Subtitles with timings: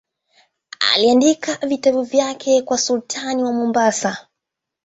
[0.95, 4.27] Aliandika vitabu vyake kwa sultani wa Mombasa.